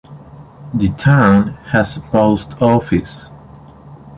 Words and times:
The 0.73 0.87
town 0.97 1.59
has 1.65 1.95
a 1.95 1.99
post 2.01 2.59
office. 2.59 3.29